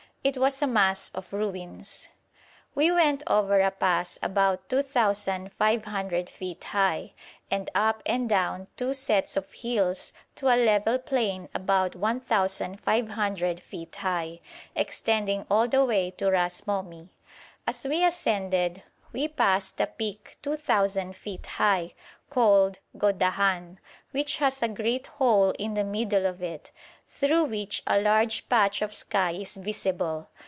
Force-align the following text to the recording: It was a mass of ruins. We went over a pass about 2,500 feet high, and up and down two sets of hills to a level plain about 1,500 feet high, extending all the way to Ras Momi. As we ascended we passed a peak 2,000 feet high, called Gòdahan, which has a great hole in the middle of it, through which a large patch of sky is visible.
It 0.23 0.37
was 0.37 0.61
a 0.61 0.67
mass 0.67 1.09
of 1.15 1.33
ruins. 1.33 2.07
We 2.75 2.91
went 2.91 3.23
over 3.25 3.59
a 3.59 3.71
pass 3.71 4.19
about 4.21 4.69
2,500 4.69 6.29
feet 6.29 6.63
high, 6.65 7.13
and 7.49 7.71
up 7.73 8.03
and 8.05 8.29
down 8.29 8.67
two 8.77 8.93
sets 8.93 9.35
of 9.35 9.51
hills 9.51 10.13
to 10.35 10.49
a 10.49 10.61
level 10.63 10.99
plain 10.99 11.49
about 11.55 11.95
1,500 11.95 13.59
feet 13.61 13.95
high, 13.95 14.41
extending 14.75 15.47
all 15.49 15.67
the 15.67 15.83
way 15.83 16.11
to 16.11 16.29
Ras 16.29 16.61
Momi. 16.67 17.09
As 17.65 17.83
we 17.87 18.05
ascended 18.05 18.83
we 19.11 19.27
passed 19.27 19.81
a 19.81 19.87
peak 19.87 20.37
2,000 20.43 21.15
feet 21.15 21.45
high, 21.47 21.93
called 22.29 22.77
Gòdahan, 22.95 23.77
which 24.11 24.37
has 24.37 24.61
a 24.61 24.67
great 24.69 25.07
hole 25.07 25.49
in 25.59 25.73
the 25.73 25.83
middle 25.83 26.25
of 26.27 26.41
it, 26.43 26.71
through 27.13 27.43
which 27.43 27.83
a 27.85 27.99
large 27.99 28.47
patch 28.47 28.81
of 28.81 28.93
sky 28.93 29.31
is 29.31 29.57
visible. 29.57 30.29